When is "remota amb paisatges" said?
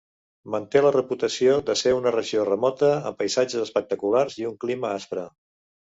2.49-3.63